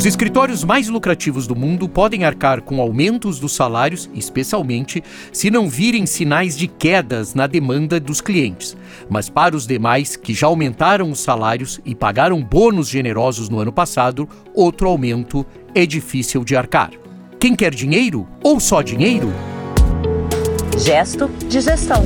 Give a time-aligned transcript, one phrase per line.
[0.00, 5.68] Os escritórios mais lucrativos do mundo podem arcar com aumentos dos salários, especialmente se não
[5.68, 8.74] virem sinais de quedas na demanda dos clientes.
[9.10, 13.74] Mas para os demais, que já aumentaram os salários e pagaram bônus generosos no ano
[13.74, 15.44] passado, outro aumento
[15.74, 16.92] é difícil de arcar.
[17.38, 19.30] Quem quer dinheiro ou só dinheiro?
[20.78, 22.02] Gesto de gestão.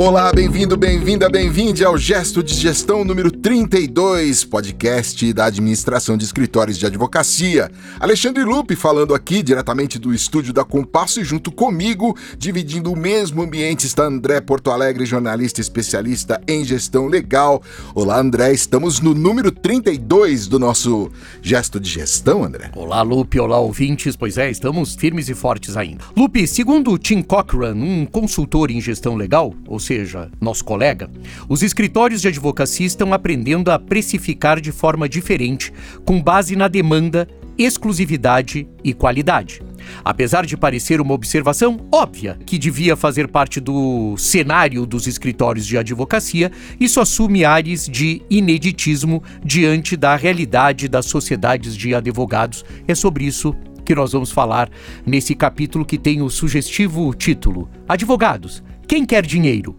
[0.00, 6.78] Olá, bem-vindo, bem-vinda, bem-vinde ao Gesto de Gestão número 32, podcast da Administração de Escritórios
[6.78, 7.68] de Advocacia.
[7.98, 13.42] Alexandre Lupe falando aqui diretamente do estúdio da Compasso e junto comigo, dividindo o mesmo
[13.42, 17.60] ambiente, está André Porto Alegre, jornalista especialista em gestão legal.
[17.92, 21.10] Olá, André, estamos no número 32 do nosso
[21.42, 22.70] Gesto de Gestão, André.
[22.76, 24.14] Olá, Lupe, olá, ouvintes.
[24.14, 26.04] Pois é, estamos firmes e fortes ainda.
[26.16, 31.10] Lupe, segundo Tim Cochran, um consultor em gestão legal, ou seja, nosso colega,
[31.48, 35.72] os escritórios de advocacia estão aprendendo a precificar de forma diferente,
[36.04, 37.26] com base na demanda,
[37.56, 39.62] exclusividade e qualidade.
[40.04, 45.78] Apesar de parecer uma observação óbvia que devia fazer parte do cenário dos escritórios de
[45.78, 52.62] advocacia, isso assume ares de ineditismo diante da realidade das sociedades de advogados.
[52.86, 54.68] É sobre isso que nós vamos falar
[55.06, 59.76] nesse capítulo que tem o sugestivo título: Advogados quem quer dinheiro?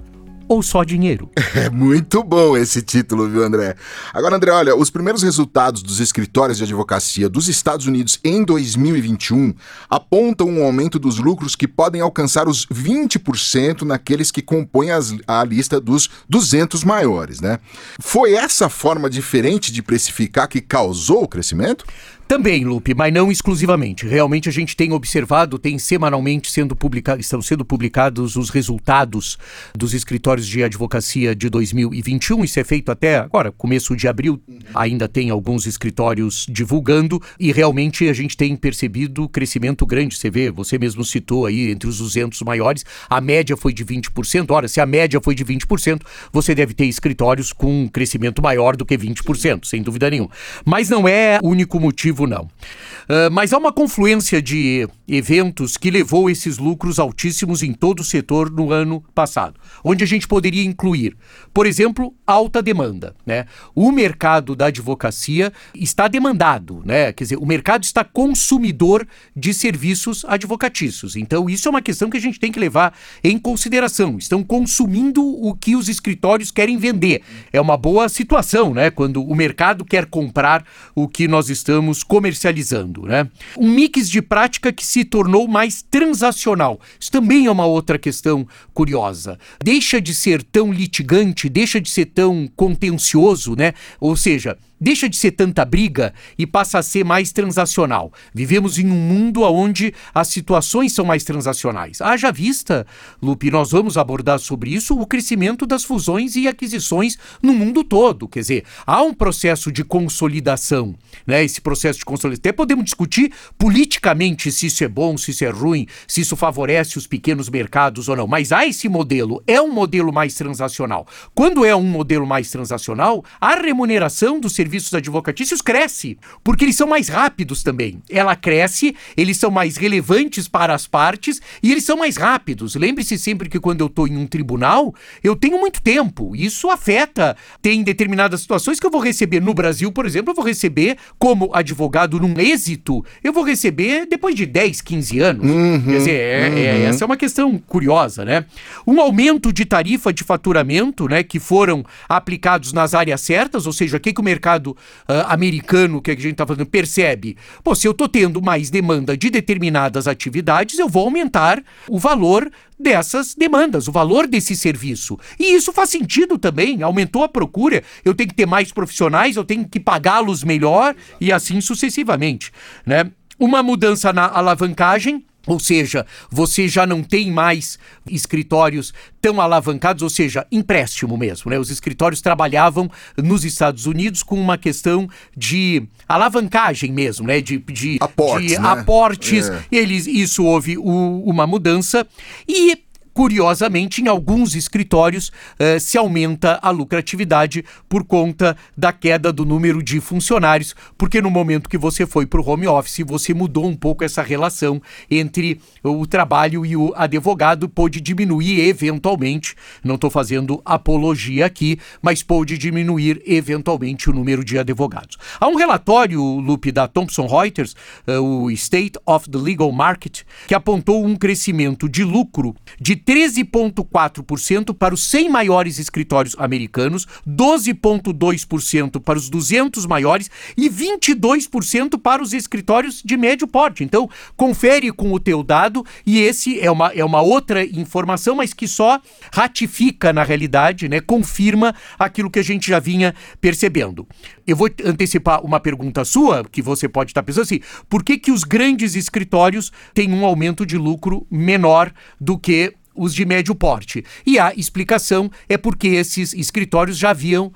[0.50, 1.30] Ou só dinheiro.
[1.60, 3.76] É muito bom esse título, viu, André?
[4.14, 9.54] Agora, André, olha, os primeiros resultados dos escritórios de advocacia dos Estados Unidos em 2021
[9.90, 15.44] apontam um aumento dos lucros que podem alcançar os 20% naqueles que compõem as, a
[15.44, 17.60] lista dos 200 maiores, né?
[18.00, 21.84] Foi essa forma diferente de precificar que causou o crescimento?
[22.30, 24.06] Também, Lupe, mas não exclusivamente.
[24.06, 29.36] Realmente a gente tem observado, tem semanalmente sendo publicado, estão sendo publicados os resultados
[29.74, 32.44] dos escritórios de advocacia de 2021.
[32.44, 34.40] Isso é feito até agora, começo de abril.
[34.76, 40.16] Ainda tem alguns escritórios divulgando e realmente a gente tem percebido crescimento grande.
[40.16, 44.52] Você vê, você mesmo citou aí entre os 200 maiores, a média foi de 20%.
[44.52, 48.76] Ora, se a média foi de 20%, você deve ter escritórios com um crescimento maior
[48.76, 50.30] do que 20%, sem dúvida nenhuma.
[50.64, 52.44] Mas não é o único motivo motivo, não.
[52.44, 58.04] Uh, mas há uma confluência de eventos que levou esses lucros altíssimos em todo o
[58.04, 61.18] setor no ano passado, onde a gente poderia incluir,
[61.52, 63.16] por exemplo, alta demanda.
[63.26, 63.46] Né?
[63.74, 67.12] O mercado da advocacia está demandado, né?
[67.12, 71.16] quer dizer, o mercado está consumidor de serviços advocatícios.
[71.16, 72.94] Então, isso é uma questão que a gente tem que levar
[73.24, 74.18] em consideração.
[74.20, 77.24] Estão consumindo o que os escritórios querem vender.
[77.52, 78.92] É uma boa situação, né?
[78.92, 80.64] Quando o mercado quer comprar
[80.94, 83.30] o que nós estamos comercializando, né?
[83.56, 86.82] Um mix de prática que se tornou mais transacional.
[87.00, 89.38] Isso também é uma outra questão curiosa.
[89.64, 93.74] Deixa de ser tão litigante, deixa de ser tão contencioso, né?
[94.00, 98.12] Ou seja, deixa de ser tanta briga e passa a ser mais transacional.
[98.34, 102.02] Vivemos em um mundo onde as situações são mais transacionais.
[102.02, 102.86] Haja vista,
[103.22, 108.28] Lupe, nós vamos abordar sobre isso o crescimento das fusões e aquisições no mundo todo.
[108.28, 111.44] Quer dizer, há um processo de consolidação, né?
[111.44, 112.40] Esse processo de consolidação.
[112.40, 116.98] Até podemos discutir politicamente se isso é bom, se isso é ruim, se isso favorece
[116.98, 118.28] os pequenos mercados ou não.
[118.28, 121.06] Mas há esse modelo, é um modelo mais transacional.
[121.36, 126.76] Quando é um modelo mais transacional, a remuneração do serviço serviços advocatícios cresce, porque eles
[126.76, 128.02] são mais rápidos também.
[128.08, 132.76] Ela cresce, eles são mais relevantes para as partes e eles são mais rápidos.
[132.76, 134.94] Lembre-se sempre que quando eu estou em um tribunal,
[135.24, 136.36] eu tenho muito tempo.
[136.36, 137.36] Isso afeta.
[137.64, 141.50] Tem determinadas situações que eu vou receber no Brasil, por exemplo, eu vou receber como
[141.54, 145.50] advogado num êxito, eu vou receber depois de 10, 15 anos.
[145.50, 146.58] Uhum, Quer dizer, é, é, uhum.
[146.58, 148.46] é, essa é uma questão curiosa, né?
[148.86, 153.98] Um aumento de tarifa de faturamento, né, que foram aplicados nas áreas certas, ou seja,
[153.98, 157.74] o que, que o mercado mercado uh, americano que a gente está fazendo percebe, pô,
[157.74, 163.34] se eu estou tendo mais demanda de determinadas atividades, eu vou aumentar o valor dessas
[163.34, 165.18] demandas, o valor desse serviço.
[165.40, 169.44] E isso faz sentido também, aumentou a procura, eu tenho que ter mais profissionais, eu
[169.44, 172.52] tenho que pagá-los melhor e assim sucessivamente,
[172.86, 173.12] né?
[173.38, 180.10] Uma mudança na alavancagem, ou seja, você já não tem mais escritórios tão alavancados, ou
[180.10, 181.50] seja, empréstimo mesmo.
[181.50, 181.58] Né?
[181.58, 187.42] Os escritórios trabalhavam nos Estados Unidos com uma questão de alavancagem mesmo, né?
[187.42, 188.52] de, de aportes.
[188.52, 188.70] De né?
[188.70, 189.50] aportes.
[189.50, 189.64] É.
[189.72, 192.06] Eles, isso houve o, uma mudança.
[192.48, 192.78] E
[193.14, 199.82] curiosamente, em alguns escritórios eh, se aumenta a lucratividade por conta da queda do número
[199.84, 203.76] de funcionários, porque no momento que você foi para o home office, você mudou um
[203.76, 210.62] pouco essa relação entre o trabalho e o advogado, pôde diminuir eventualmente, não estou fazendo
[210.66, 215.18] apologia aqui, mas pôde diminuir eventualmente o número de advogados.
[215.40, 217.76] Há um relatório, Lupe, da Thomson Reuters,
[218.08, 224.74] uh, o State of the Legal Market, que apontou um crescimento de lucro de 13,4%
[224.76, 232.34] para os 100 maiores escritórios americanos, 12,2% para os 200 maiores e 22% para os
[232.34, 233.84] escritórios de médio porte.
[233.84, 238.54] Então, confere com o teu dado e esse é uma, é uma outra informação, mas
[238.54, 239.02] que só
[239.32, 244.08] ratifica na realidade, né, confirma aquilo que a gente já vinha percebendo.
[244.50, 248.32] Eu vou antecipar uma pergunta sua, que você pode estar pensando assim, por que que
[248.32, 254.04] os grandes escritórios têm um aumento de lucro menor do que os de médio porte.
[254.26, 257.54] E a explicação é porque esses escritórios já haviam uh,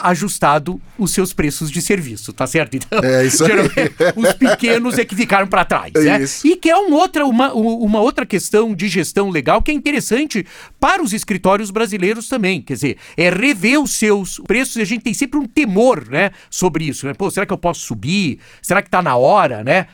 [0.00, 2.76] ajustado os seus preços de serviço, tá certo?
[2.76, 3.52] Então, é isso aí.
[4.16, 5.92] os pequenos é que ficaram para trás.
[5.94, 6.22] É né?
[6.22, 6.46] Isso.
[6.46, 10.46] E que é um outra, uma, uma outra questão de gestão legal que é interessante
[10.80, 12.62] para os escritórios brasileiros também.
[12.62, 16.30] Quer dizer, é rever os seus preços e a gente tem sempre um temor né,
[16.50, 17.06] sobre isso.
[17.06, 17.14] Né?
[17.14, 18.38] Pô, será que eu posso subir?
[18.62, 19.62] Será que está na hora?
[19.64, 19.86] Né?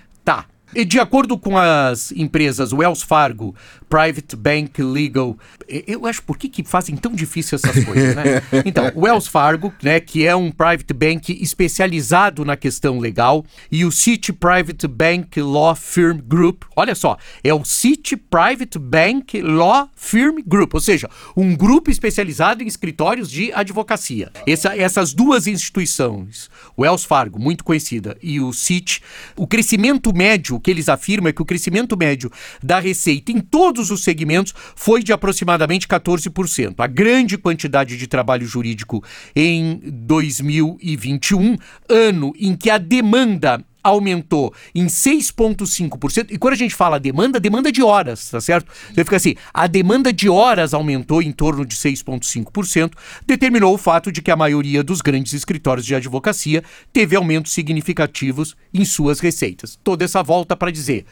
[0.75, 3.55] E de acordo com as empresas Wells Fargo,
[3.91, 5.37] Private Bank Legal,
[5.69, 8.43] eu acho por que, que fazem tão difícil essas coisas, né?
[8.65, 13.93] Então, Wells Fargo, né, que é um private bank especializado na questão legal, e o
[13.93, 20.39] City Private Bank Law Firm Group, olha só, é o City Private Bank Law Firm
[20.47, 24.31] Group, ou seja, um grupo especializado em escritórios de advocacia.
[24.47, 26.49] Essa, essas duas instituições,
[26.79, 29.03] Wells Fargo, muito conhecida, e o City,
[29.37, 32.31] o crescimento médio que eles afirmam é que o crescimento médio
[32.63, 36.75] da receita em todos os segmentos foi de aproximadamente 14%.
[36.79, 39.03] A grande quantidade de trabalho jurídico
[39.35, 41.57] em 2021,
[41.89, 46.29] ano em que a demanda aumentou em 6,5%.
[46.31, 48.71] E quando a gente fala demanda, demanda de horas, tá certo?
[48.91, 52.93] Então fica assim: a demanda de horas aumentou em torno de 6,5%,
[53.27, 56.63] determinou o fato de que a maioria dos grandes escritórios de advocacia
[56.93, 59.79] teve aumentos significativos em suas receitas.
[59.83, 61.05] Toda essa volta para dizer: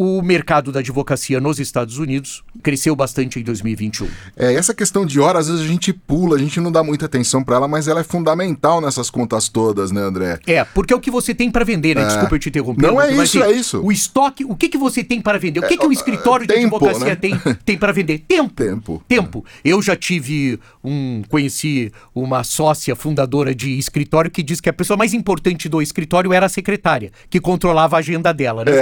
[0.00, 4.06] o mercado da advocacia nos Estados Unidos cresceu bastante em 2021.
[4.36, 7.06] É, essa questão de hora, às vezes a gente pula, a gente não dá muita
[7.06, 10.38] atenção para ela, mas ela é fundamental nessas contas todas, né, André?
[10.46, 12.02] É, porque é o que você tem para vender, né?
[12.02, 12.06] É.
[12.06, 12.86] Desculpa eu te interromper.
[12.86, 13.80] Não é isso, assim, é isso.
[13.80, 15.58] O estoque, o que, que você tem para vender?
[15.58, 17.16] O que, é, que o escritório de tempo, advocacia né?
[17.16, 18.20] tem, tem para vender?
[18.20, 18.54] Tempo.
[18.54, 19.02] Tempo.
[19.08, 19.44] Tempo.
[19.64, 24.96] Eu já tive um, conheci uma sócia fundadora de escritório que disse que a pessoa
[24.96, 28.72] mais importante do escritório era a secretária, que controlava a agenda dela, né?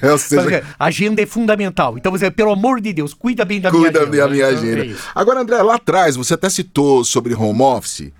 [0.00, 1.96] É, ou seja, agenda é fundamental.
[1.96, 4.06] Então, você, pelo amor de Deus, cuida bem da cuida minha agenda.
[4.06, 4.92] Cuida da minha então, agenda.
[4.92, 8.12] É Agora, André, lá atrás, você até citou sobre home office.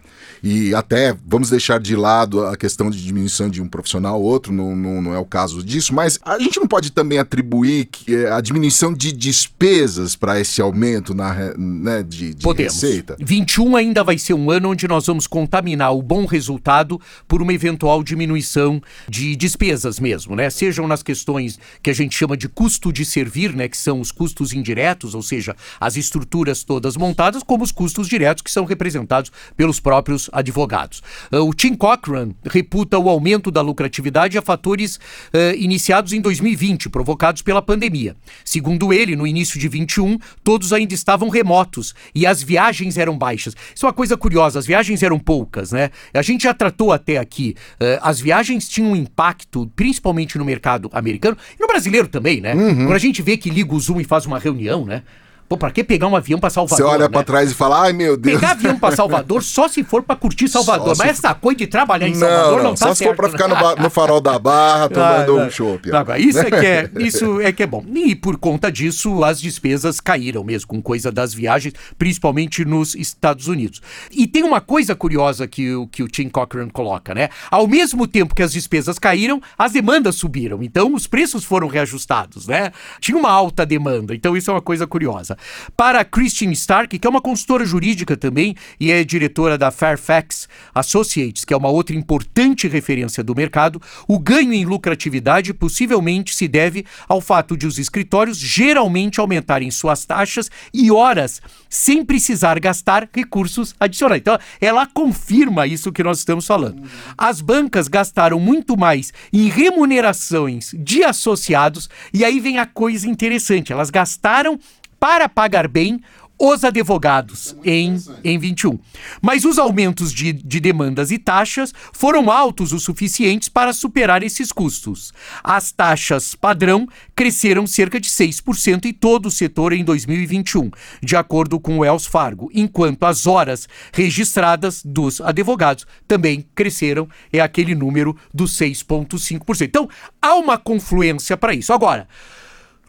[0.45, 4.53] E até vamos deixar de lado a questão de diminuição de um profissional ou outro,
[4.53, 8.31] não, não, não, é o caso disso, mas a gente não pode também atribuir é,
[8.31, 12.75] a diminuição de despesas para esse aumento na, né, de, de Podemos.
[12.75, 13.17] receita?
[13.19, 17.55] 21 ainda vai ser um ano onde nós vamos contaminar o bom resultado por uma
[17.55, 20.51] eventual diminuição de despesas mesmo, né?
[20.51, 23.67] Sejam nas questões que a gente chama de custo de servir, né?
[23.67, 28.43] Que são os custos indiretos, ou seja, as estruturas todas montadas, como os custos diretos
[28.43, 31.03] que são representados pelos próprios advogados.
[31.33, 36.89] Uh, o Tim Cochran reputa o aumento da lucratividade a fatores uh, iniciados em 2020,
[36.89, 38.17] provocados pela pandemia.
[38.45, 43.55] Segundo ele, no início de 21, todos ainda estavam remotos e as viagens eram baixas.
[43.75, 45.91] Isso é uma coisa curiosa, as viagens eram poucas, né?
[46.13, 50.91] A gente já tratou até aqui, uh, as viagens tinham um impacto, principalmente no mercado
[50.93, 52.55] americano e no brasileiro também, né?
[52.55, 52.75] Uhum.
[52.87, 55.03] Quando a gente vê que liga o Zoom e faz uma reunião, né?
[55.49, 56.77] Pô, pra que pegar um avião pra Salvador?
[56.77, 57.09] Você olha né?
[57.09, 58.41] pra trás e fala, ai meu Deus.
[58.41, 60.97] Pegar avião pra Salvador só se for pra curtir Salvador.
[60.97, 62.99] Mas essa coisa de trabalhar em Salvador não, não tá só certo.
[62.99, 65.91] se for pra ficar no, no farol da barra tomando um chopp.
[66.19, 67.85] Isso, é que é, isso é que é bom.
[67.95, 73.47] E por conta disso, as despesas caíram mesmo, com coisa das viagens, principalmente nos Estados
[73.47, 73.83] Unidos.
[74.11, 77.29] E tem uma coisa curiosa que o, que o Tim Cochran coloca, né?
[77.51, 80.63] Ao mesmo tempo que as despesas caíram, as demandas subiram.
[80.63, 82.73] Então, os preços foram reajustados, né?
[82.99, 84.15] Tinha uma alta demanda.
[84.15, 85.34] Então, isso é uma coisa curiosa.
[85.77, 91.45] Para Christine Stark, que é uma consultora jurídica também e é diretora da Fairfax Associates,
[91.45, 96.85] que é uma outra importante referência do mercado, o ganho em lucratividade possivelmente se deve
[97.09, 103.75] ao fato de os escritórios geralmente aumentarem suas taxas e horas sem precisar gastar recursos
[103.79, 104.21] adicionais.
[104.21, 106.83] Então, ela confirma isso que nós estamos falando.
[107.17, 113.73] As bancas gastaram muito mais em remunerações de associados e aí vem a coisa interessante,
[113.73, 114.59] elas gastaram
[115.05, 116.01] para pagar bem
[116.41, 118.79] os advogados é em, em 21.
[119.21, 124.51] Mas os aumentos de, de demandas e taxas foram altos o suficientes para superar esses
[124.51, 125.13] custos.
[125.43, 130.71] As taxas padrão cresceram cerca de 6% em todo o setor em 2021,
[131.03, 137.41] de acordo com o Wells Fargo, enquanto as horas registradas dos advogados também cresceram, é
[137.41, 139.67] aquele número dos 6,5%.
[139.67, 139.87] Então,
[140.23, 141.75] há uma confluência para isso.
[141.75, 142.09] Agora,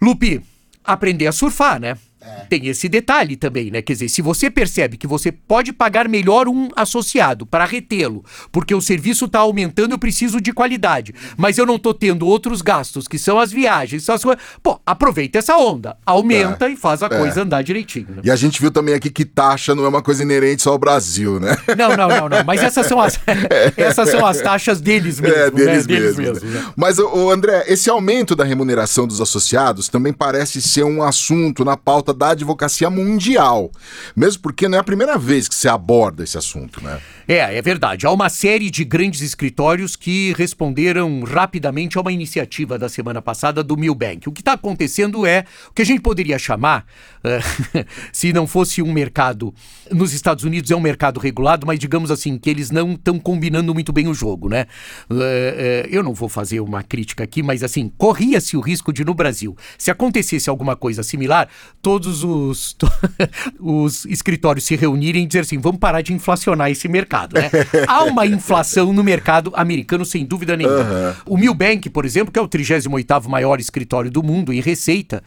[0.01, 0.41] Lupi,
[0.85, 1.97] aprender a surfar, né?
[2.49, 3.81] Tem esse detalhe também, né?
[3.81, 8.73] Quer dizer, se você percebe que você pode pagar melhor um associado para retê-lo, porque
[8.75, 13.07] o serviço está aumentando, eu preciso de qualidade, mas eu não estou tendo outros gastos,
[13.07, 14.41] que são as viagens, são as coisas.
[14.61, 16.71] Pô, aproveita essa onda, aumenta É.
[16.71, 17.09] e faz a É.
[17.09, 18.07] coisa andar direitinho.
[18.09, 18.21] né?
[18.23, 20.77] E a gente viu também aqui que taxa não é uma coisa inerente só ao
[20.77, 21.57] Brasil, né?
[21.77, 22.43] Não, não, não, não.
[22.45, 23.19] Mas essas são as,
[23.77, 25.35] essas são as taxas deles mesmo.
[25.37, 25.99] É, deles, né?
[25.99, 26.21] mesmo.
[26.21, 26.59] mesmo, né?
[26.59, 26.65] né?
[26.75, 31.75] Mas, ô, André, esse aumento da remuneração dos associados também parece ser um assunto na
[31.77, 33.71] pauta da advocacia mundial.
[34.15, 36.99] Mesmo porque não é a primeira vez que se aborda esse assunto, né?
[37.27, 38.05] É, é verdade.
[38.05, 43.63] Há uma série de grandes escritórios que responderam rapidamente a uma iniciativa da semana passada
[43.63, 44.29] do Milbank.
[44.29, 46.85] O que está acontecendo é o que a gente poderia chamar,
[47.23, 47.39] eh,
[48.13, 49.53] se não fosse um mercado.
[49.91, 53.73] Nos Estados Unidos é um mercado regulado, mas digamos assim, que eles não estão combinando
[53.73, 54.67] muito bem o jogo, né?
[55.09, 59.03] Eh, eh, eu não vou fazer uma crítica aqui, mas assim, corria-se o risco de
[59.03, 61.49] no Brasil, se acontecesse alguma coisa similar,
[61.81, 62.77] todos os,
[63.59, 67.49] os escritórios se reunirem e dizer assim: vamos parar de inflacionar esse mercado, né?
[67.87, 71.15] Há uma inflação no mercado americano, sem dúvida nenhuma.
[71.25, 75.23] O Milbank, por exemplo, que é o 38º maior escritório do mundo em receita,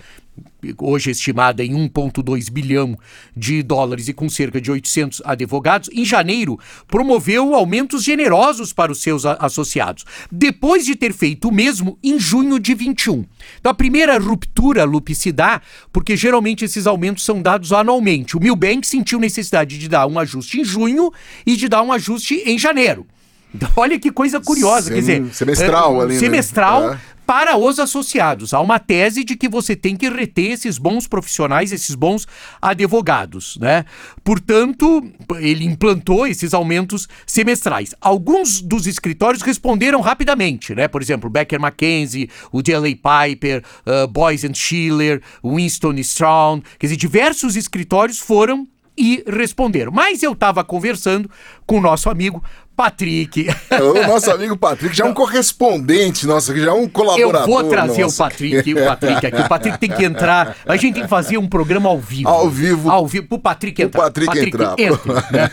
[0.81, 2.99] hoje estimada em 1,2 bilhão
[3.37, 9.01] de dólares e com cerca de 800 advogados, em janeiro promoveu aumentos generosos para os
[9.03, 13.25] seus associados, depois de ter feito o mesmo em junho de 21.
[13.61, 15.61] Então a primeira ruptura, Lupe, se dá
[15.93, 18.37] porque geralmente esses aumentos são dados anualmente.
[18.37, 21.13] O Milbank sentiu necessidade de dar um ajuste em junho
[21.47, 23.07] e de dar um ajuste em janeiro.
[23.55, 25.35] Então, olha que coisa curiosa, quer Sem- dizer...
[25.35, 26.21] semestral é, ali, né?
[26.21, 26.99] Semestral, É.
[27.29, 28.55] para os associados.
[28.55, 32.27] Há uma tese de que você tem que reter esses bons profissionais, esses bons
[32.59, 33.85] advogados, né?
[34.25, 35.07] Portanto,
[35.39, 37.95] ele implantou esses aumentos semestrais.
[38.01, 40.89] Alguns dos escritórios responderam rapidamente, né?
[40.89, 46.97] Por exemplo, Becker McKenzie, o DLA Piper, uh, Boyce and Schiller, Winston Strawn, quer dizer,
[46.97, 48.67] diversos escritórios foram
[48.99, 49.93] e responderam.
[49.93, 51.31] Mas eu estava conversando
[51.67, 52.43] com o nosso amigo
[52.79, 53.49] Patrick.
[53.73, 57.49] O nosso amigo Patrick já é um correspondente nosso, já é um Eu colaborador.
[57.49, 58.15] vou trazer nosso.
[58.15, 59.41] o Patrick, o Patrick aqui.
[59.43, 60.57] O Patrick tem que entrar.
[60.65, 62.29] A gente tem que fazer um programa ao vivo.
[62.29, 62.89] Ao vivo.
[62.89, 64.03] Ao vivo, pro Patrick O entrar.
[64.03, 64.77] Patrick entrar.
[64.79, 65.51] entre, né?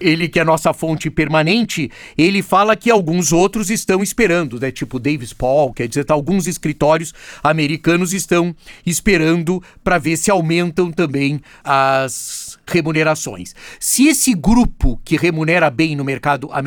[0.00, 4.70] Ele que é nossa fonte permanente, ele fala que alguns outros estão esperando, né?
[4.70, 7.12] Tipo Davis Paul, quer dizer, tá, alguns escritórios
[7.42, 13.54] americanos estão esperando para ver se aumentam também as remunerações.
[13.78, 16.61] Se esse grupo que remunera bem no mercado americano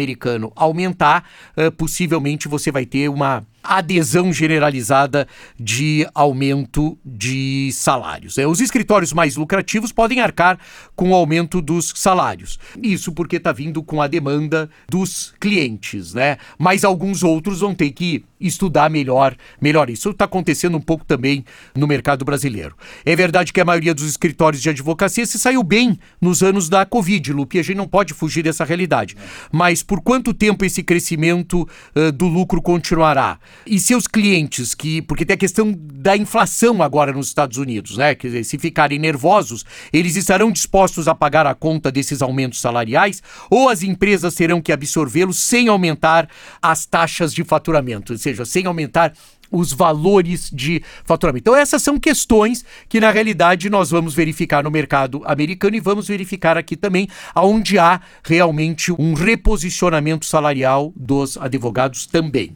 [0.55, 5.27] aumentar, eh, possivelmente você vai ter uma adesão generalizada
[5.59, 8.37] de aumento de salários.
[8.37, 8.47] né?
[8.47, 10.57] Os escritórios mais lucrativos podem arcar
[10.95, 12.59] com o aumento dos salários.
[12.81, 16.37] Isso porque está vindo com a demanda dos clientes, né?
[16.57, 20.09] Mas alguns outros vão ter que estudar melhor, melhor isso.
[20.09, 21.43] Está acontecendo um pouco também
[21.75, 22.75] no mercado brasileiro.
[23.05, 26.85] É verdade que a maioria dos escritórios de advocacia se saiu bem nos anos da
[26.85, 29.15] Covid, Lupe, a gente não pode fugir dessa realidade.
[29.51, 33.39] Mas por quanto tempo esse crescimento eh, do lucro continuará?
[33.65, 35.01] E seus clientes, que.
[35.01, 38.15] Porque tem a questão da inflação agora nos Estados Unidos, né?
[38.15, 43.21] Quer dizer, se ficarem nervosos, eles estarão dispostos a pagar a conta desses aumentos salariais
[43.49, 46.29] ou as empresas terão que absorvê-los sem aumentar
[46.61, 49.13] as taxas de faturamento, ou seja, sem aumentar
[49.51, 51.43] os valores de faturamento.
[51.43, 56.07] Então, essas são questões que, na realidade, nós vamos verificar no mercado americano e vamos
[56.07, 62.55] verificar aqui também, onde há realmente um reposicionamento salarial dos advogados também.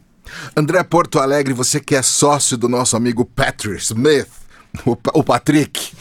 [0.56, 4.28] André Porto Alegre, você que é sócio do nosso amigo Patrick Smith,
[4.86, 5.92] o, o Patrick,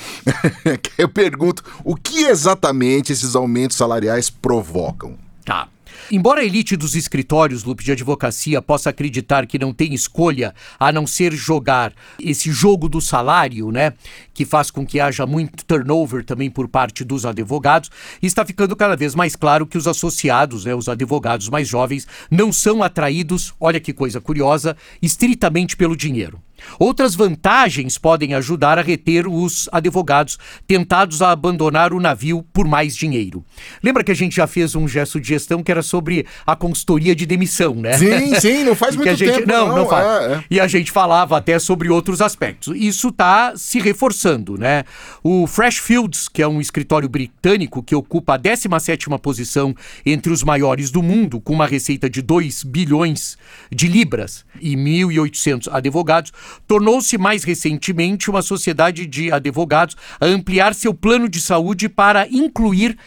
[0.97, 5.17] eu pergunto, o que exatamente esses aumentos salariais provocam?
[5.43, 5.67] Tá.
[6.11, 10.91] Embora a elite dos escritórios, Lupe, de advocacia possa acreditar que não tem escolha a
[10.91, 13.93] não ser jogar esse jogo do salário, né,
[14.33, 17.91] que faz com que haja muito turnover também por parte dos advogados,
[18.23, 22.51] está ficando cada vez mais claro que os associados, né, os advogados mais jovens, não
[22.51, 26.41] são atraídos, olha que coisa curiosa, estritamente pelo dinheiro.
[26.77, 30.37] Outras vantagens podem ajudar a reter os advogados
[30.67, 33.43] tentados a abandonar o navio por mais dinheiro.
[33.83, 37.15] Lembra que a gente já fez um gesto de gestão que era sobre a consultoria
[37.15, 37.97] de demissão, né?
[37.97, 39.47] Sim, sim, não faz muito gente, tempo.
[39.47, 40.05] Não, não, não faz.
[40.05, 40.43] É, é.
[40.49, 42.75] E a gente falava até sobre outros aspectos.
[42.75, 44.83] Isso está se reforçando, né?
[45.23, 49.75] O Freshfields, que é um escritório britânico que ocupa a 17ª posição
[50.05, 53.37] entre os maiores do mundo, com uma receita de 2 bilhões
[53.71, 56.31] de libras e 1.800 advogados,
[56.67, 62.97] tornou-se mais recentemente uma sociedade de advogados a ampliar seu plano de saúde para incluir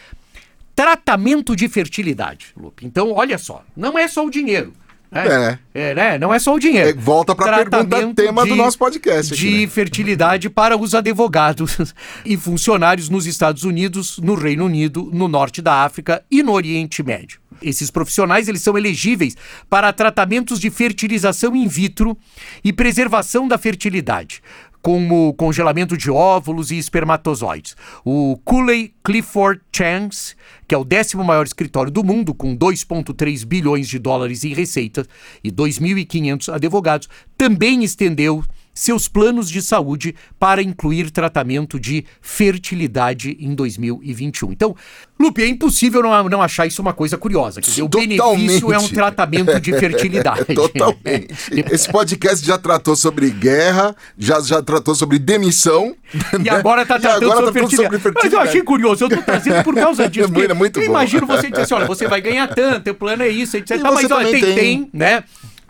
[0.75, 2.85] tratamento de fertilidade, Lupe.
[2.85, 4.73] Então, olha só, não é só o dinheiro.
[5.13, 5.59] Né?
[5.73, 5.91] É.
[5.91, 6.17] é né?
[6.17, 6.89] Não é só o dinheiro.
[6.89, 9.33] É, volta para a pergunta tema de, do nosso podcast.
[9.33, 9.67] Aqui, de né?
[9.67, 11.93] fertilidade para os advogados
[12.25, 17.03] e funcionários nos Estados Unidos, no Reino Unido, no norte da África e no Oriente
[17.03, 17.39] Médio.
[17.61, 19.37] Esses profissionais eles são elegíveis
[19.69, 22.17] para tratamentos de fertilização in vitro
[22.63, 24.41] e preservação da fertilidade,
[24.83, 27.73] como congelamento de óvulos e espermatozoides.
[28.03, 30.35] O Cooley Clifford Chance,
[30.67, 35.07] que é o décimo maior escritório do mundo, com 2,3 bilhões de dólares em receitas
[35.41, 43.53] e 2.500 advogados, também estendeu seus planos de saúde para incluir tratamento de fertilidade em
[43.53, 44.51] 2021.
[44.51, 44.75] Então,
[45.19, 47.61] Lupe, é impossível não, não achar isso uma coisa curiosa.
[47.61, 50.45] Quer dizer, o benefício é um tratamento de fertilidade.
[50.55, 51.33] Totalmente.
[51.71, 55.95] Esse podcast já tratou sobre guerra, já, já tratou sobre demissão.
[56.33, 56.49] E né?
[56.49, 57.93] agora está tratando agora sobre, tá fertilidade.
[57.93, 58.25] sobre, fertilidade.
[58.25, 60.33] Mas eu achei curioso, eu estou trazendo por causa disso.
[60.33, 60.91] É muito eu bom.
[60.91, 63.81] imagino você dizer assim: olha, você vai ganhar tanto, o plano é isso, etc.
[63.81, 65.23] Tá, mas olha, tem, tem, tem, né?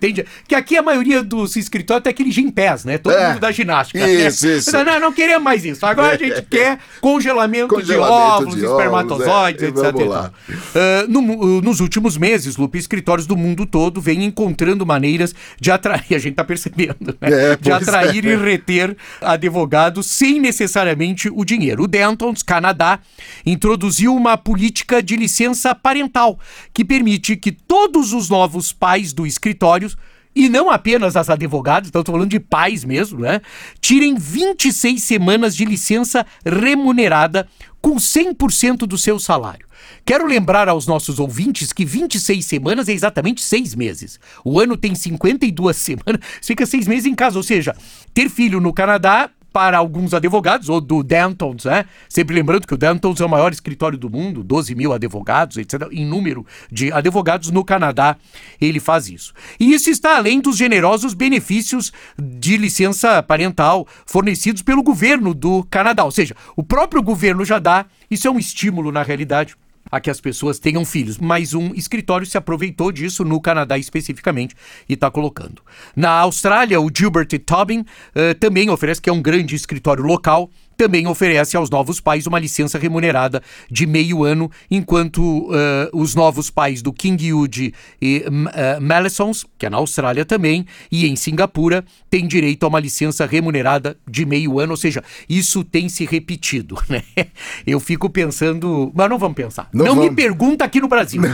[0.03, 0.25] Entende?
[0.45, 2.97] Que aqui a maioria dos escritórios tem aquele gimpés, né?
[2.97, 4.05] Todo é, mundo da ginástica.
[4.05, 4.57] Isso, né?
[4.57, 4.83] isso.
[4.83, 5.85] Não, não queremos mais isso.
[5.85, 9.81] Agora a gente quer congelamento, congelamento de óvulos, de espermatozoides, é, etc.
[9.85, 16.03] Uh, no, nos últimos meses, Lupe, escritórios do mundo todo vêm encontrando maneiras de atrair,
[16.13, 17.51] a gente está percebendo, né?
[17.53, 21.83] É, de atrair e reter advogados sem necessariamente o dinheiro.
[21.83, 22.99] O Dentons, Canadá,
[23.45, 26.37] introduziu uma política de licença parental
[26.73, 29.92] que permite que todos os novos pais do escritório
[30.35, 33.41] e não apenas as advogadas, estou falando de pais mesmo, né?
[33.79, 37.47] Tirem 26 semanas de licença remunerada
[37.81, 39.67] com 100% do seu salário.
[40.05, 44.19] Quero lembrar aos nossos ouvintes que 26 semanas é exatamente seis meses.
[44.43, 47.37] O ano tem 52 semanas, fica seis meses em casa.
[47.37, 47.75] Ou seja,
[48.13, 51.85] ter filho no Canadá para alguns advogados, ou do Dentons, né?
[52.09, 55.87] Sempre lembrando que o Dentons é o maior escritório do mundo, 12 mil advogados, etc.
[55.91, 58.17] Em número de advogados no Canadá,
[58.59, 59.31] ele faz isso.
[59.59, 66.03] E isso está além dos generosos benefícios de licença parental fornecidos pelo governo do Canadá.
[66.03, 69.55] Ou seja, o próprio governo já dá, isso é um estímulo na realidade
[69.93, 71.19] a que as pessoas tenham filhos.
[71.19, 74.55] Mas um escritório se aproveitou disso, no Canadá especificamente,
[74.89, 75.61] e está colocando.
[75.95, 80.49] Na Austrália, o Gilbert Tobin uh, também oferece, que é um grande escritório local,
[80.83, 83.41] também oferece aos novos pais uma licença remunerada
[83.71, 85.53] de meio ano, enquanto uh,
[85.93, 91.07] os novos pais do King Yudi e uh, Mallesons, que é na Austrália também, e
[91.07, 95.87] em Singapura, têm direito a uma licença remunerada de meio ano, ou seja, isso tem
[95.87, 96.77] se repetido.
[96.93, 97.01] Né?
[97.65, 99.67] Eu fico pensando, mas não vamos pensar.
[99.73, 100.09] Não, não vamos.
[100.09, 101.21] me pergunta aqui no Brasil.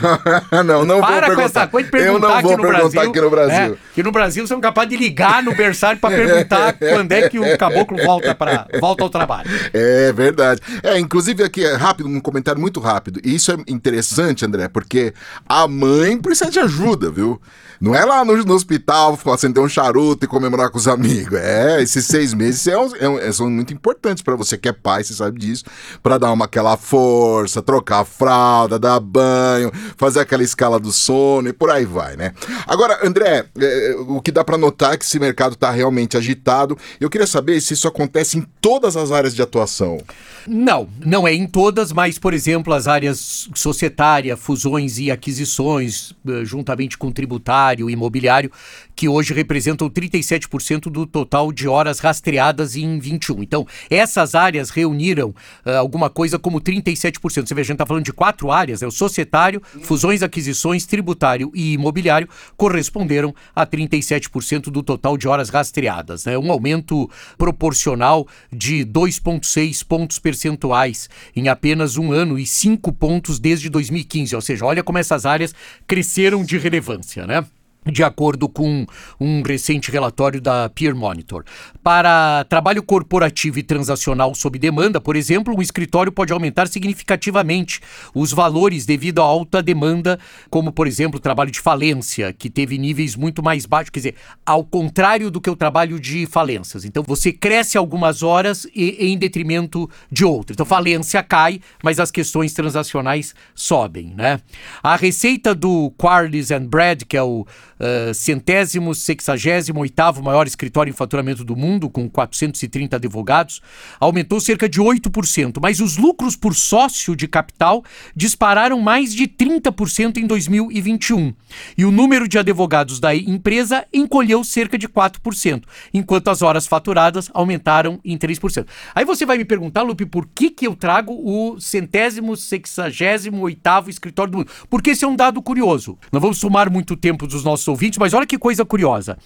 [0.52, 2.62] Não, não, não Para vou com essa coisa de perguntar Eu não vou aqui no
[2.62, 3.70] perguntar Brasil, aqui no Brasil.
[3.72, 3.78] Né?
[3.96, 7.58] Que no Brasil são capazes de ligar no berçário para perguntar quando é que o
[7.58, 9.70] caboclo volta, pra, volta ao trabalho trabalho.
[9.74, 10.62] É verdade.
[10.84, 13.20] É, inclusive aqui, é rápido, um comentário muito rápido.
[13.24, 15.14] E isso é interessante, André, porque
[15.48, 17.40] a mãe precisa de ajuda, viu?
[17.82, 21.40] Não é lá no, no hospital acender um charuto e comemorar com os amigos.
[21.40, 25.04] É, esses seis meses é, é, é são muito importantes para você que é pai,
[25.04, 25.64] você sabe disso,
[26.04, 31.48] para dar uma aquela força, trocar a fralda, dar banho, fazer aquela escala do sono
[31.48, 32.34] e por aí vai, né?
[32.68, 36.78] Agora, André, é, o que dá para notar é que esse mercado está realmente agitado.
[37.00, 40.02] Eu queria saber se isso acontece em todas as áreas de atuação.
[40.48, 46.44] Não, não é em todas, mas, por exemplo, as áreas societária, fusões e aquisições, eh,
[46.44, 48.52] juntamente com tributário e imobiliário,
[49.00, 53.42] que hoje representam 37% do total de horas rastreadas em 21.
[53.42, 57.48] Então, essas áreas reuniram uh, alguma coisa como 37%.
[57.48, 61.50] Você vê, a gente está falando de quatro áreas, é o societário, fusões, aquisições, tributário
[61.56, 62.28] e imobiliário,
[62.58, 66.28] corresponderam a 37% do total de horas rastreadas.
[66.28, 66.38] É né?
[66.38, 73.70] um aumento proporcional de 2,6 pontos percentuais em apenas um ano e 5 pontos desde
[73.70, 74.36] 2015.
[74.36, 75.54] Ou seja, olha como essas áreas
[75.88, 77.46] cresceram de relevância, né?
[77.92, 78.86] De acordo com
[79.20, 81.44] um recente relatório da Peer Monitor.
[81.84, 87.82] Para trabalho corporativo e transacional sob demanda, por exemplo, um escritório pode aumentar significativamente
[88.14, 92.78] os valores devido à alta demanda, como, por exemplo, o trabalho de falência, que teve
[92.78, 96.86] níveis muito mais baixos, quer dizer, ao contrário do que o trabalho de falências.
[96.86, 100.56] Então, você cresce algumas horas e, em detrimento de outras.
[100.56, 104.40] Então, falência cai, mas as questões transacionais sobem, né?
[104.82, 107.46] A receita do Quarles and Brad, que é o
[107.80, 113.62] uh, centésimo, sexagésimo, oitavo maior escritório em faturamento do mundo, com 430 advogados,
[114.00, 117.84] aumentou cerca de 8%, mas os lucros por sócio de capital
[118.16, 121.34] dispararam mais de 30% em 2021.
[121.78, 125.64] E o número de advogados da empresa encolheu cerca de 4%,
[125.94, 128.68] enquanto as horas faturadas aumentaram em 3%.
[128.94, 133.90] Aí você vai me perguntar, Lupe, por que, que eu trago o centésimo, sexagésimo, oitavo
[133.90, 134.52] escritório do mundo?
[134.70, 135.98] Porque esse é um dado curioso.
[136.12, 139.18] Não vamos tomar muito tempo dos nossos ouvintes, mas olha que coisa curiosa.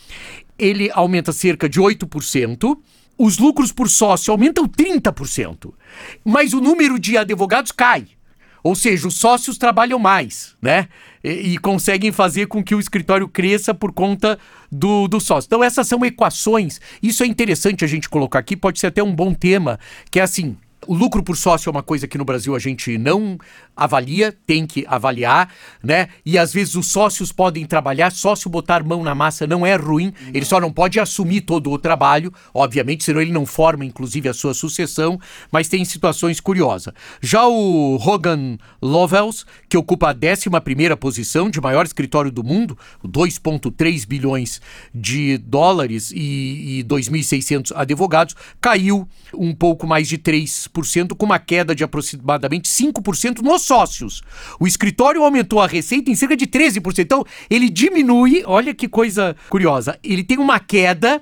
[0.58, 2.78] Ele aumenta cerca de 8%.
[3.18, 5.72] Os lucros por sócio aumentam 30%,
[6.26, 8.08] mas o número de advogados cai.
[8.64, 10.88] Ou seja, os sócios trabalham mais, né?
[11.22, 14.40] E, e, conseguem fazer com que o escritório cresça por conta
[14.72, 15.48] do, do sócio.
[15.48, 16.80] Então, essas são equações.
[17.02, 19.78] Isso é interessante a gente colocar aqui, pode ser até um bom tema,
[20.10, 20.56] que é assim.
[20.86, 23.38] O lucro por sócio é uma coisa que no Brasil a gente não
[23.76, 25.50] avalia, tem que avaliar,
[25.84, 26.10] né?
[26.26, 30.14] E às vezes os sócios podem trabalhar, sócio botar mão na massa não é ruim,
[30.22, 30.30] não.
[30.34, 34.34] ele só não pode assumir todo o trabalho, obviamente, senão ele não forma inclusive a
[34.34, 35.20] sua sucessão,
[35.52, 36.94] mas tem situações curiosas.
[37.22, 40.50] Já o Hogan Lovells, que ocupa a 11
[41.00, 44.62] posição de maior escritório do mundo, 2,3 bilhões
[44.94, 51.76] de dólares e, e 2.600 advogados, caiu um pouco mais de 3%, com uma queda
[51.76, 54.21] de aproximadamente 5% nos sócios.
[54.60, 56.99] O escritório aumentou a receita em cerca de 13%.
[56.99, 61.21] Então, ele diminui, olha que coisa curiosa, ele tem uma queda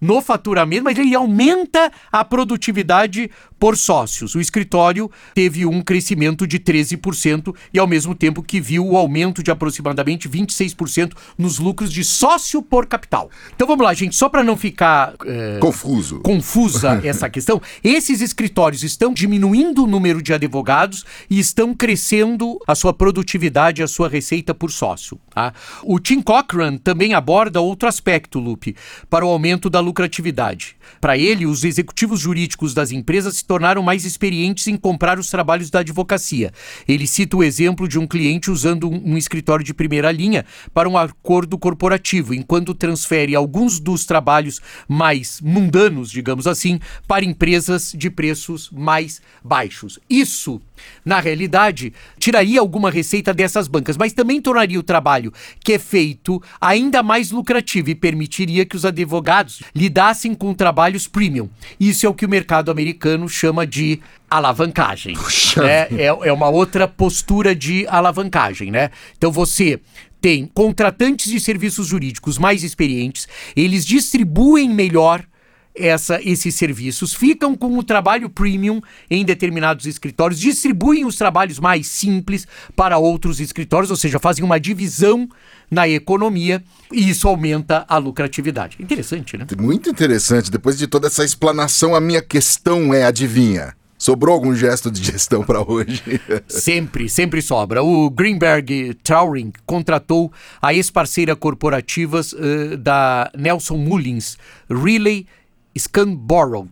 [0.00, 3.30] no faturamento, mas ele aumenta a produtividade
[3.62, 4.34] por sócios.
[4.34, 9.40] O escritório teve um crescimento de 13% e, ao mesmo tempo, que viu o aumento
[9.40, 13.30] de aproximadamente 26% nos lucros de sócio por capital.
[13.54, 18.82] Então vamos lá, gente, só para não ficar é, confuso, confusa essa questão, esses escritórios
[18.82, 24.52] estão diminuindo o número de advogados e estão crescendo a sua produtividade, a sua receita
[24.52, 25.20] por sócio.
[25.32, 25.54] Tá?
[25.84, 28.74] O Tim Cochran também aborda outro aspecto, Lupe,
[29.08, 30.74] para o aumento da lucratividade.
[31.00, 35.68] Para ele, os executivos jurídicos das empresas se tornaram mais experientes em comprar os trabalhos
[35.68, 36.50] da advocacia.
[36.88, 40.88] Ele cita o exemplo de um cliente usando um, um escritório de primeira linha para
[40.88, 48.08] um acordo corporativo, enquanto transfere alguns dos trabalhos mais mundanos, digamos assim, para empresas de
[48.08, 49.98] preços mais baixos.
[50.08, 50.58] Isso,
[51.04, 56.42] na realidade, tiraria alguma receita dessas bancas, mas também tornaria o trabalho que é feito
[56.58, 61.50] ainda mais lucrativo e permitiria que os advogados lidassem com trabalhos premium.
[61.78, 64.00] Isso é o que o mercado americano chama de
[64.30, 65.16] alavancagem.
[65.56, 65.88] Né?
[65.98, 68.90] É, é uma outra postura de alavancagem, né?
[69.18, 69.80] Então você
[70.20, 73.26] tem contratantes de serviços jurídicos mais experientes,
[73.56, 75.24] eles distribuem melhor
[75.74, 78.80] essa, esses serviços, ficam com o trabalho premium
[79.10, 84.60] em determinados escritórios, distribuem os trabalhos mais simples para outros escritórios, ou seja, fazem uma
[84.60, 85.28] divisão
[85.70, 88.76] na economia e isso aumenta a lucratividade.
[88.78, 89.46] Interessante, né?
[89.58, 90.50] Muito interessante.
[90.50, 93.74] Depois de toda essa explanação, a minha questão é: adivinha?
[94.02, 96.02] Sobrou algum gesto de gestão para hoje?
[96.48, 97.84] sempre, sempre sobra.
[97.84, 104.36] O Greenberg Trauring contratou a ex-parceira corporativas uh, da Nelson Mullins,
[104.68, 105.24] Relay
[105.76, 106.68] Scunborough.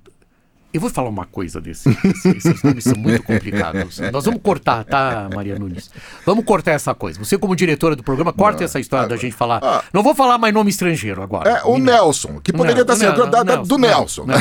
[0.72, 1.88] Eu vou falar uma coisa desse.
[2.36, 3.98] Esses nomes são muito complicados.
[4.12, 5.90] Nós vamos cortar, tá, Maria Nunes?
[6.24, 7.18] Vamos cortar essa coisa.
[7.18, 9.58] Você, como diretora do programa, corta essa história agora, da gente falar.
[9.64, 11.50] Ah, não vou falar mais nome estrangeiro agora.
[11.50, 14.26] É, o Nelson, que poderia estar sendo da, da, do Nelson.
[14.26, 14.34] Né?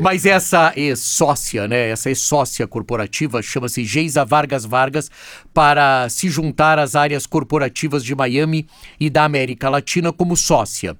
[0.00, 1.88] Mas essa ex-sócia, né?
[1.90, 5.10] Essa ex-sócia corporativa chama-se Geisa Vargas Vargas
[5.52, 8.68] para se juntar às áreas corporativas de Miami
[9.00, 10.96] e da América Latina como sócia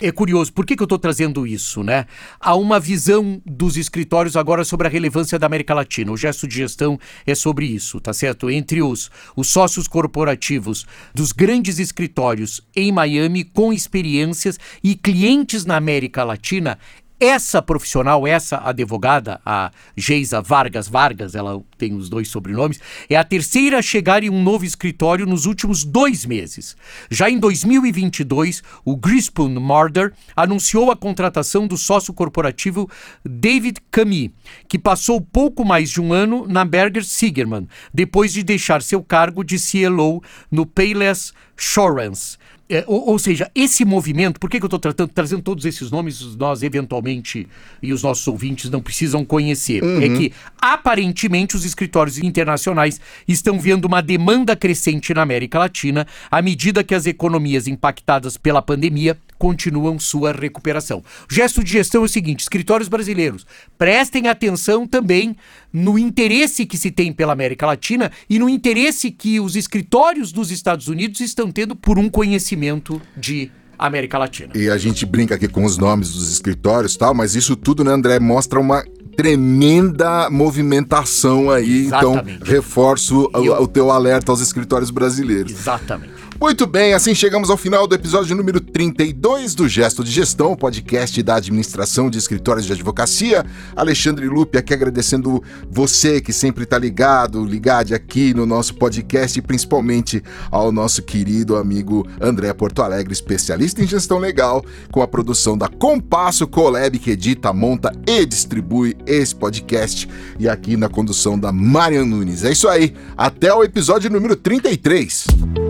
[0.00, 2.06] é curioso, por que, que eu estou trazendo isso, né?
[2.40, 6.10] Há uma visão dos escritórios agora sobre a relevância da América Latina.
[6.10, 8.50] O gesto de gestão é sobre isso, tá certo?
[8.50, 15.76] Entre os, os sócios corporativos dos grandes escritórios em Miami, com experiências e clientes na
[15.76, 16.78] América Latina,
[17.20, 22.80] essa profissional, essa advogada, a Geisa Vargas Vargas, ela tem os dois sobrenomes,
[23.10, 26.74] é a terceira a chegar em um novo escritório nos últimos dois meses.
[27.10, 32.90] Já em 2022, o Grispun Murder anunciou a contratação do sócio corporativo
[33.22, 34.34] David Camille,
[34.66, 39.44] que passou pouco mais de um ano na Berger Sigerman, depois de deixar seu cargo
[39.44, 42.38] de CLO no Payless Insurance.
[42.70, 46.36] É, ou, ou, seja, esse movimento, por que, que eu estou trazendo todos esses nomes,
[46.36, 47.48] nós eventualmente
[47.82, 49.82] e os nossos ouvintes não precisam conhecer?
[49.82, 50.02] É uhum.
[50.02, 56.40] É que, aparentemente, os escritórios internacionais estão vendo uma demanda crescente na América Latina à
[56.40, 61.02] medida que as economias impactadas pela pandemia continuam sua recuperação.
[61.28, 63.46] O gesto de gestão é o seguinte: escritórios brasileiros,
[63.78, 65.34] prestem atenção também
[65.72, 70.50] no interesse que se tem pela América Latina e no interesse que os escritórios dos
[70.50, 74.52] Estados Unidos estão tendo por um conhecimento de América Latina.
[74.54, 77.82] E a gente brinca aqui com os nomes dos escritórios e tal, mas isso tudo,
[77.82, 78.84] né, André, mostra uma
[79.16, 81.86] tremenda movimentação aí.
[81.86, 82.42] Então, Exatamente.
[82.42, 85.52] Então, reforço o, o teu alerta aos escritórios brasileiros.
[85.52, 86.19] Exatamente.
[86.40, 91.22] Muito bem, assim chegamos ao final do episódio número 32 do Gesto de Gestão, podcast
[91.22, 93.44] da Administração de Escritórios de Advocacia.
[93.76, 99.42] Alexandre Lupe aqui agradecendo você que sempre está ligado, ligado aqui no nosso podcast e
[99.42, 105.58] principalmente ao nosso querido amigo André Porto Alegre, especialista em gestão legal, com a produção
[105.58, 111.52] da Compasso Colab, que edita, monta e distribui esse podcast, e aqui na condução da
[111.52, 112.44] Marian Nunes.
[112.44, 115.69] É isso aí, até o episódio número 33.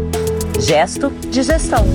[0.60, 1.86] Gesto de gestão.